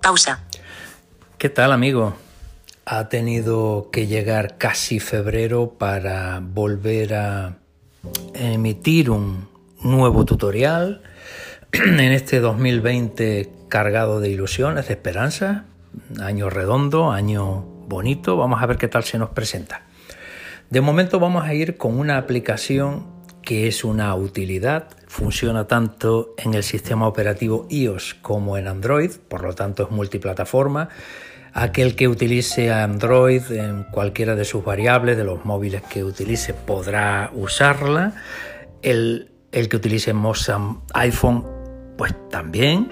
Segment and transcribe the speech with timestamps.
[0.00, 0.44] Pausa.
[1.38, 2.14] ¿Qué tal, amigo?
[2.84, 7.56] Ha tenido que llegar casi febrero para volver a
[8.34, 9.48] emitir un
[9.82, 11.02] nuevo tutorial
[11.72, 15.64] en este 2020 cargado de ilusiones, de esperanza,
[16.20, 18.36] año redondo, año bonito.
[18.36, 19.82] Vamos a ver qué tal se nos presenta.
[20.70, 23.11] De momento vamos a ir con una aplicación
[23.42, 29.42] que es una utilidad, funciona tanto en el sistema operativo iOS como en Android, por
[29.42, 30.88] lo tanto es multiplataforma.
[31.52, 37.30] Aquel que utilice Android en cualquiera de sus variables, de los móviles que utilice, podrá
[37.34, 38.14] usarla.
[38.80, 41.46] El, que utilice Mozam iPhone,
[41.98, 42.90] pues también.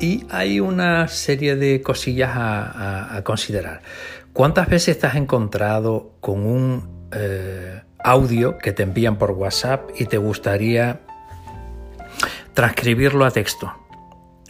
[0.00, 3.82] Y hay una serie de cosillas a, considerar.
[4.32, 10.04] ¿Cuántas veces te has encontrado con un eh, audio que te envían por WhatsApp y
[10.04, 11.00] te gustaría
[12.52, 13.72] transcribirlo a texto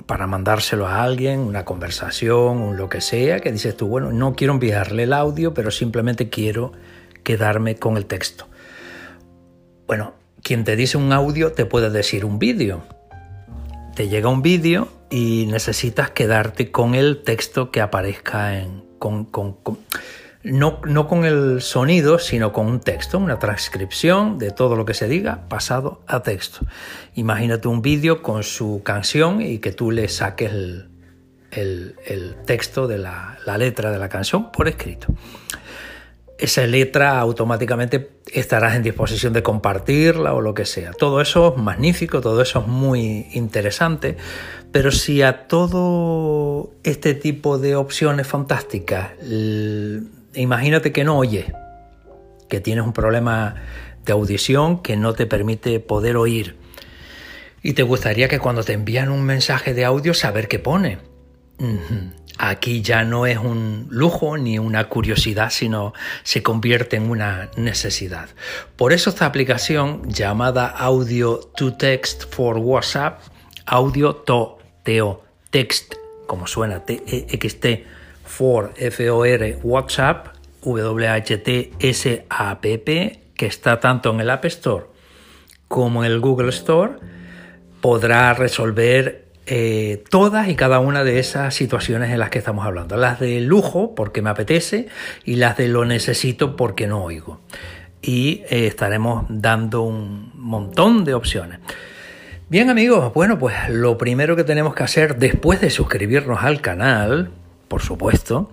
[0.07, 4.35] para mandárselo a alguien, una conversación, un lo que sea, que dices tú, bueno, no
[4.35, 6.73] quiero enviarle el audio, pero simplemente quiero
[7.23, 8.47] quedarme con el texto.
[9.87, 12.83] Bueno, quien te dice un audio te puede decir un vídeo.
[13.95, 18.85] Te llega un vídeo y necesitas quedarte con el texto que aparezca en...
[18.99, 19.27] con,
[20.45, 25.09] no, con el sonido, sino con un texto, una transcripción de todo lo que se
[25.09, 26.61] diga pasado a texto.
[27.15, 30.91] Imagínate un vídeo con su canción y que tú le saques el,
[32.45, 35.07] texto de la, la, letra de la canción por escrito.
[36.37, 40.93] Esa letra automáticamente estarás en disposición de compartirla o lo que sea.
[40.93, 44.17] Todo eso es magnífico, todo eso es muy interesante,
[44.73, 49.13] pero si a todo este tipo de opciones fantásticas
[50.35, 51.47] imagínate que no oyes,
[52.49, 53.57] que tienes un problema
[54.05, 56.57] de audición que no te permite poder oír.
[57.63, 60.99] Y te gustaría que cuando te envían un mensaje de audio saber qué pone.
[62.37, 68.29] Aquí ya no es un lujo ni una curiosidad, sino se convierte en una necesidad.
[68.77, 73.21] Por eso esta aplicación llamada Audio to Text for WhatsApp,
[73.67, 74.59] Audio to,
[75.51, 75.95] Text,
[76.27, 77.87] como suena, T-E-X-T,
[78.25, 81.75] for FOR WhatsApp, WHTSAPP,
[83.35, 84.87] que está tanto en el App Store
[85.69, 86.95] como en el Google Store,
[87.81, 92.97] podrá resolver eh, todas y cada una de esas situaciones en las que estamos hablando.
[92.97, 94.89] Las de lujo porque me apetece
[95.25, 97.41] y las de lo necesito porque no oigo.
[98.01, 101.59] Y eh, estaremos dando un montón de opciones.
[102.49, 107.33] Bien amigos, bueno pues lo primero que tenemos que hacer después de suscribirnos al canal,
[107.69, 108.51] por supuesto,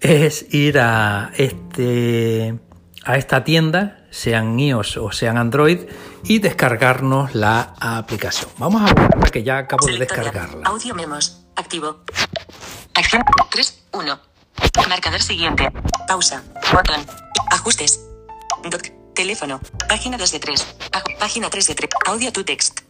[0.00, 2.58] es ir a, este,
[3.04, 5.80] a esta tienda, sean iOS o sean Android,
[6.24, 8.50] y descargarnos la aplicación.
[8.58, 10.68] Vamos a ver que ya acabo de descargarla.
[10.68, 11.44] Audio memos.
[11.56, 12.00] Activo.
[12.94, 14.20] Acción 3, 1.
[14.88, 15.70] Marcador siguiente.
[16.06, 16.42] Pausa.
[16.72, 17.00] Botón.
[17.50, 18.00] Ajustes.
[18.70, 18.82] Doc.
[19.14, 19.60] Teléfono.
[19.88, 20.76] Página 2 de 3.
[21.18, 21.90] Página 3 de 3.
[22.06, 22.80] Audio to text.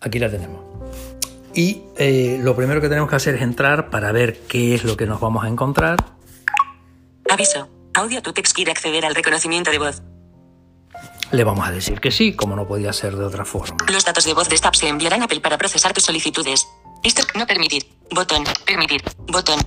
[0.00, 0.69] Aquí la tenemos.
[1.54, 4.96] Y eh, lo primero que tenemos que hacer es entrar para ver qué es lo
[4.96, 5.96] que nos vamos a encontrar.
[7.28, 7.68] Aviso.
[7.94, 10.02] Audio Tutex quiere acceder al reconocimiento de voz.
[11.32, 13.76] Le vamos a decir que sí, como no podía ser de otra forma.
[13.92, 16.66] Los datos de voz de esta se enviarán a Apple para procesar tus solicitudes.
[17.02, 17.86] Esto no permitir.
[18.10, 18.44] Botón.
[18.66, 19.02] Permitir.
[19.18, 19.60] Botón.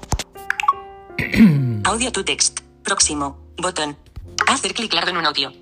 [1.85, 2.59] audio to text.
[2.83, 3.53] Próximo.
[3.57, 3.97] Botón.
[4.47, 5.53] Hacer clic largo en un audio.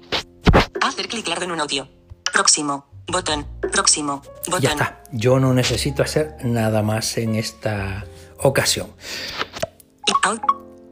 [0.82, 1.88] Hacer clic largo en un audio.
[2.34, 2.91] Próximo.
[3.08, 3.46] Botón.
[3.72, 4.22] Próximo.
[4.46, 4.62] Botón.
[4.62, 5.04] Ya está.
[5.12, 8.06] Yo no necesito hacer nada más en esta
[8.38, 8.88] ocasión.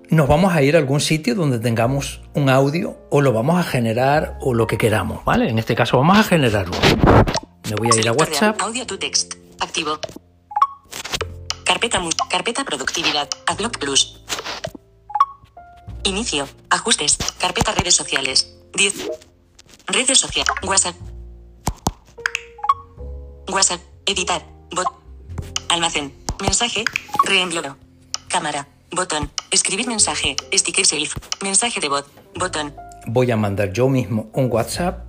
[0.10, 3.64] Nos vamos a ir a algún sitio donde tengamos un audio o lo vamos a
[3.64, 5.50] generar o lo que queramos, ¿vale?
[5.50, 7.26] En este caso vamos a generar uno.
[7.70, 8.60] Me voy a ir a WhatsApp.
[8.60, 9.36] Audio to text.
[9.60, 10.00] Activo.
[11.64, 13.30] Carpeta, carpeta productividad.
[13.46, 14.24] Adblock Plus.
[16.04, 16.48] Inicio.
[16.72, 17.18] Ajustes.
[17.40, 18.52] Carpeta redes sociales.
[18.74, 19.12] 10.
[19.86, 20.52] Redes sociales.
[20.64, 20.96] WhatsApp.
[23.54, 23.82] WhatsApp.
[24.06, 24.44] Editar.
[24.76, 24.88] Bot.
[25.70, 26.14] Almacén.
[26.42, 26.84] Mensaje.
[27.26, 27.78] Reenvío.
[28.28, 28.68] Cámara.
[28.92, 29.30] Botón.
[29.52, 30.36] Escribir mensaje.
[30.54, 31.20] Sticker safe.
[31.42, 32.06] Mensaje de voz.
[32.36, 32.74] Botón.
[33.08, 35.06] Voy a mandar yo mismo un WhatsApp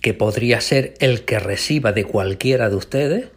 [0.00, 3.28] que podría ser el que reciba de cualquiera de ustedes.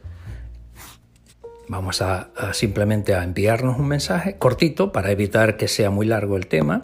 [1.68, 6.38] Vamos a, a, simplemente a enviarnos un mensaje cortito para evitar que sea muy largo
[6.38, 6.82] el tema.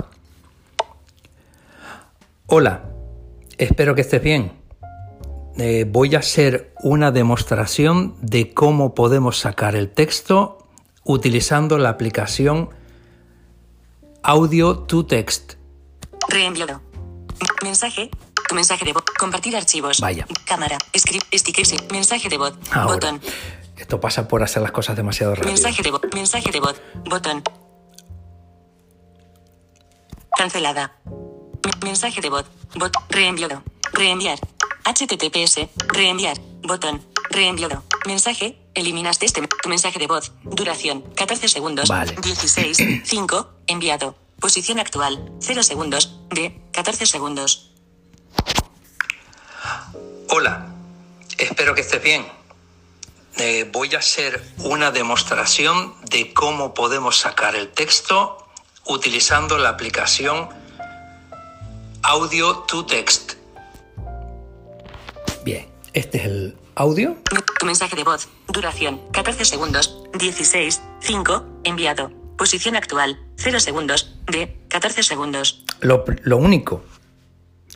[2.48, 2.90] Hola,
[3.58, 4.67] espero que estés bien.
[5.60, 10.60] Eh, voy a hacer una demostración de cómo podemos sacar el texto
[11.04, 12.70] utilizando la aplicación
[14.22, 15.54] Audio to Text.
[16.30, 16.82] Reenviado.
[17.64, 18.12] Mensaje.
[18.48, 19.04] Tu mensaje de voz.
[19.18, 20.00] Compartir archivos.
[20.00, 20.28] Vaya.
[20.46, 20.78] Cámara.
[20.94, 21.24] Escribir.
[21.34, 21.74] Stickers.
[21.92, 22.54] Mensaje de voz.
[22.86, 23.20] Botón.
[23.78, 25.54] Esto pasa por hacer las cosas demasiado rápido.
[25.54, 26.02] Mensaje de voz.
[26.14, 26.82] Mensaje de voz.
[27.10, 27.42] Botón.
[30.38, 30.98] Cancelada.
[31.84, 32.46] Mensaje de voz.
[32.76, 32.94] Bot.
[33.10, 33.64] Reenviado.
[33.94, 34.40] Reenviar.
[34.84, 35.68] HTTPS.
[35.88, 36.38] Reenviar.
[36.62, 37.06] Botón.
[37.30, 37.84] Reenviado.
[38.06, 38.58] Mensaje.
[38.74, 39.42] Eliminaste este.
[39.68, 40.32] Mensaje de voz.
[40.44, 41.02] Duración.
[41.16, 41.90] 14 segundos.
[41.90, 42.16] Vale.
[42.22, 42.78] 16.
[43.04, 43.50] 5.
[43.68, 44.16] Enviado.
[44.40, 45.32] Posición actual.
[45.40, 46.20] 0 segundos.
[46.30, 46.62] De.
[46.72, 47.72] 14 segundos.
[50.30, 50.68] Hola,
[51.38, 52.26] espero que estés bien.
[53.38, 58.48] Eh, voy a hacer una demostración de cómo podemos sacar el texto
[58.86, 60.50] utilizando la aplicación
[62.04, 63.34] Audio to Text.
[65.44, 67.18] Bien, este es el audio.
[67.60, 68.28] Tu mensaje de voz.
[68.48, 69.02] Duración.
[69.12, 70.02] 14 segundos.
[70.18, 70.82] 16.
[71.02, 71.46] 5.
[71.64, 72.12] Enviado.
[72.38, 73.18] Posición actual.
[73.38, 74.16] 0 segundos.
[74.26, 74.58] De.
[74.70, 75.64] 14 segundos.
[75.82, 76.84] Lo, lo único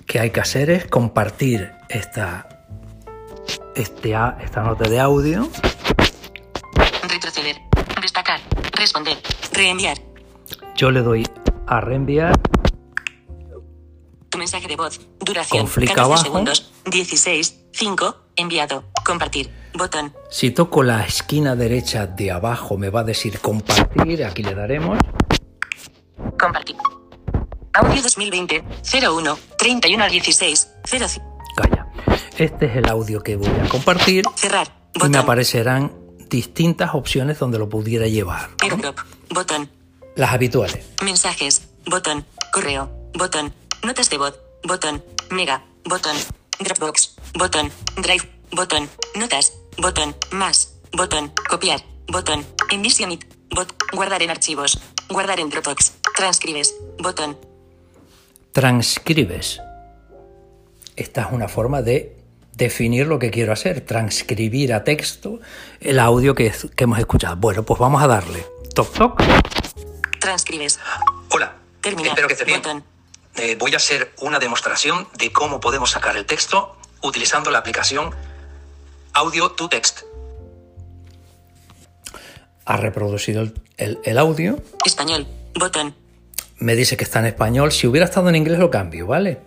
[0.05, 2.65] que hay que hacer es compartir esta,
[3.75, 5.49] este, a- esta nota de audio
[7.09, 7.57] Retroceder.
[8.01, 8.39] Destacar.
[8.73, 9.17] Responder.
[9.53, 9.97] Reenviar.
[10.75, 11.27] Yo le doy
[11.67, 12.39] a reenviar,
[14.51, 14.99] mensaje de voz.
[15.19, 15.61] Duración.
[15.61, 16.23] Con flick 14 abajo.
[16.23, 16.71] segundos.
[16.85, 17.55] 16.
[17.71, 18.15] 5.
[18.35, 18.83] Enviado.
[19.05, 19.49] Compartir.
[19.73, 20.13] Botón.
[20.29, 24.99] si toco la esquina derecha de abajo me va a decir compartir, aquí le daremos.
[26.37, 26.75] Compartir.
[27.73, 28.63] Audio 2020.
[29.01, 29.37] 01.
[29.57, 30.71] 31 al 16.
[30.83, 31.05] 0.
[31.55, 31.87] Calla.
[32.37, 34.67] Este es el audio que voy a compartir Cerrar.
[34.93, 35.15] y me Botón.
[35.15, 35.93] aparecerán
[36.29, 38.49] distintas opciones donde lo pudiera llevar.
[38.61, 38.99] Airdrop.
[39.29, 39.69] Botón.
[40.17, 40.85] Las habituales.
[41.01, 41.69] Mensajes.
[41.85, 42.25] Botón.
[42.51, 42.91] Correo.
[43.13, 43.53] Botón.
[43.83, 44.39] Notas de voz.
[44.63, 45.03] Botón.
[45.29, 45.63] Mega.
[45.85, 46.15] Botón.
[46.59, 47.15] Dropbox.
[47.33, 47.71] Botón.
[47.97, 48.29] Drive.
[48.51, 48.89] Botón.
[49.15, 49.53] Notas.
[49.77, 50.15] Botón.
[50.31, 50.75] Más.
[50.93, 51.31] Botón.
[51.49, 51.81] Copiar.
[52.07, 52.45] Botón.
[52.71, 53.25] Envision it.
[53.49, 53.73] Bot.
[53.93, 54.79] Guardar en archivos.
[55.09, 55.93] Guardar en Dropbox.
[56.15, 56.75] Transcribes.
[56.99, 57.37] Botón.
[58.51, 59.59] Transcribes.
[60.95, 62.17] Esta es una forma de
[62.53, 65.39] definir lo que quiero hacer, transcribir a texto
[65.79, 67.35] el audio que, que hemos escuchado.
[67.37, 68.45] Bueno, pues vamos a darle.
[68.75, 69.23] Toc, toc.
[70.19, 70.79] Transcribes.
[71.29, 72.09] Hola, Terminar.
[72.09, 72.61] espero que estés bien.
[72.61, 72.90] Botón.
[73.37, 78.13] Eh, voy a hacer una demostración de cómo podemos sacar el texto utilizando la aplicación
[79.13, 80.01] Audio to Text.
[82.65, 84.59] Ha reproducido el, el- el audio.
[84.85, 85.27] Español.
[85.55, 85.95] Botón.
[86.57, 87.71] Me dice que está en español.
[87.71, 89.39] Si hubiera estado en inglés lo cambio, ¿vale?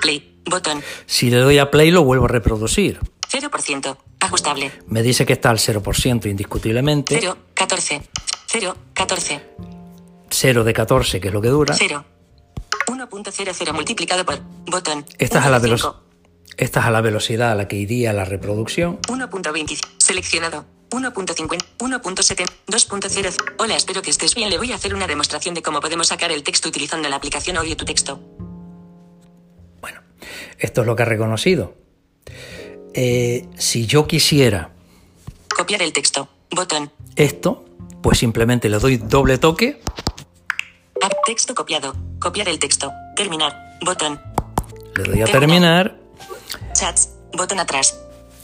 [0.00, 0.40] Play.
[0.44, 0.82] Botón.
[1.06, 2.98] Si le doy a play lo vuelvo a reproducir.
[3.30, 3.96] 0%.
[4.20, 4.72] Ajustable.
[4.88, 7.16] Me dice que está al 0% indiscutiblemente.
[7.20, 7.36] 0.
[7.54, 8.02] 14.
[8.46, 8.76] 0.
[8.92, 9.42] 14.
[10.30, 11.74] 0 de 14, que es lo que dura.
[11.78, 12.04] 0.
[12.92, 14.40] 1.00 multiplicado por.
[14.66, 15.04] Botón.
[15.18, 15.62] Esta es, a la 1,5.
[15.62, 15.94] velocidad,
[16.56, 19.00] esta es a la velocidad a la que iría la reproducción.
[19.02, 19.78] 1.20.
[19.98, 20.64] Seleccionado.
[20.90, 21.58] 1.50.
[21.78, 22.44] 1.7.
[22.66, 23.54] 2.0.
[23.58, 24.50] Hola, espero que estés bien.
[24.50, 27.56] Le voy a hacer una demostración de cómo podemos sacar el texto utilizando la aplicación
[27.56, 28.20] Audio tu texto.
[29.80, 30.00] Bueno,
[30.58, 31.74] esto es lo que ha reconocido.
[32.94, 34.70] Eh, si yo quisiera
[35.48, 36.28] Copiar el texto.
[36.50, 36.90] Botón.
[37.16, 37.64] esto,
[38.02, 39.80] pues simplemente le doy doble toque,
[41.26, 41.94] texto copiado.
[42.20, 42.92] Copiar el texto.
[43.16, 43.76] Terminar.
[43.84, 44.20] Botón.
[44.96, 45.96] le doy a terminar
[46.74, 47.10] Chats.
[47.36, 47.98] Botón atrás.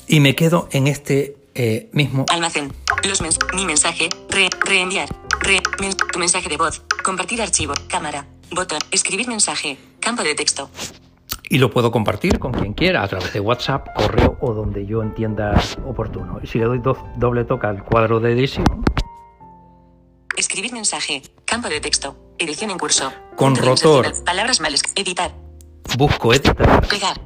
[0.07, 2.25] y me quedo en este eh, mismo.
[2.31, 2.73] Almacén.
[3.05, 4.09] Los mens mi mensaje.
[4.31, 5.09] Re reenviar.
[5.41, 6.83] Re men- tu mensaje de voz.
[7.05, 7.75] Compartir archivo.
[7.89, 8.27] Cámara.
[8.51, 8.79] Botón.
[8.91, 9.79] Escribir mensaje.
[10.01, 10.71] Campo de texto.
[11.51, 15.03] Y lo puedo compartir con quien quiera a través de WhatsApp, correo o donde yo
[15.03, 16.41] entienda oportuno.
[16.43, 18.67] Y si le doy do- doble toque al cuadro de edición,
[20.37, 21.23] Escribir mensaje.
[21.45, 22.17] Campo de texto.
[22.39, 23.13] Edición en curso.
[23.37, 24.25] Con rotor.
[24.25, 25.05] Palabras mal escritas.
[25.07, 25.35] Editar.
[25.97, 27.21] busco editar, Pegar.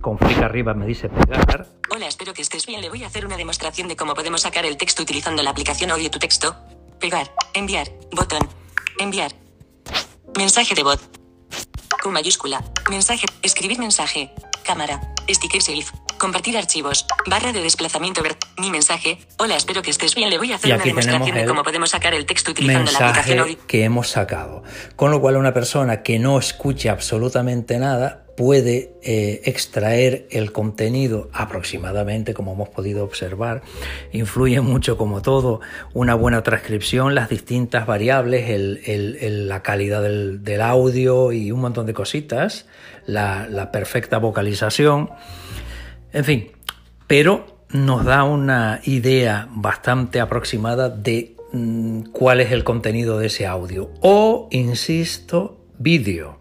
[0.00, 2.80] con flick arriba me dice pegar, Hola, espero que estés bien.
[2.80, 5.90] Le voy a hacer una demostración de cómo podemos sacar el texto utilizando la aplicación
[5.90, 6.54] Audio tu texto.
[7.00, 7.32] Pegar.
[7.54, 7.88] Enviar.
[8.12, 8.48] Botón.
[8.98, 9.32] Enviar.
[10.36, 11.00] Mensaje de voz.
[12.02, 12.62] Con mayúscula.
[12.90, 13.26] Mensaje.
[13.42, 14.32] Escribir mensaje.
[14.64, 15.00] Cámara.
[15.28, 15.86] Sticker safe.
[16.18, 17.06] Compartir archivos.
[17.26, 18.22] Barra de desplazamiento.
[18.60, 19.18] Mi mensaje.
[19.38, 20.30] Hola, espero que estés bien.
[20.30, 23.38] Le voy a hacer una demostración de cómo podemos sacar el texto utilizando la aplicación
[23.38, 24.62] mensaje que hemos sacado.
[24.96, 31.28] Con lo cual una persona que no escuche absolutamente nada puede eh, extraer el contenido
[31.32, 33.62] aproximadamente, como hemos podido observar.
[34.12, 35.60] Influye mucho, como todo,
[35.92, 41.50] una buena transcripción, las distintas variables, el- el- el- la calidad del, del audio y
[41.52, 42.66] un montón de cositas,
[43.06, 45.10] la, la perfecta vocalización.
[46.12, 46.52] En fin,
[47.06, 53.46] pero nos da una idea bastante aproximada de mm, cuál es el contenido de ese
[53.46, 53.90] audio.
[54.00, 56.38] O, insisto, vídeo.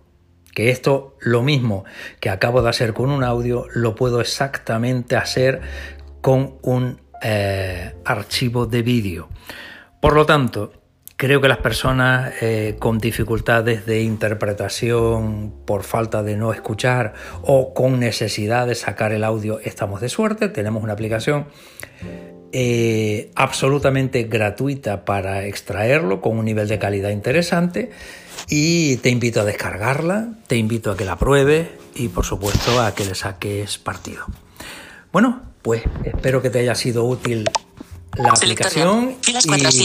[0.54, 1.86] Que esto, lo mismo
[2.20, 5.62] que acabo de hacer con un audio, lo puedo exactamente hacer
[6.22, 9.30] con un eh, archivo de vídeo.
[10.02, 10.72] Por lo tanto,
[11.18, 17.74] creo que las personas eh, con dificultades de interpretación por falta de no escuchar o
[17.74, 20.48] con necesidad de sacar el audio estamos de suerte.
[20.48, 21.48] Tenemos una aplicación
[22.52, 27.90] eh, absolutamente gratuita para extraerlo con un nivel de calidad interesante
[28.48, 32.94] y te invito a descargarla, te invito a que la pruebes y por supuesto a
[32.94, 34.24] que le saques partido.
[35.12, 37.46] Bueno, pues espero que te haya sido útil
[38.18, 39.34] la aplicación y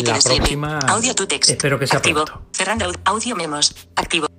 [0.03, 0.79] la próxima.
[0.89, 1.51] Audio to text.
[1.51, 2.25] espero que sea activo.
[2.25, 2.47] pronto.
[2.53, 2.93] cerrando.
[3.05, 3.75] Audio memos.
[3.97, 4.32] Activo